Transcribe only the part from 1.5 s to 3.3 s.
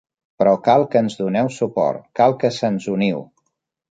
suport; cal que se'ns uniu.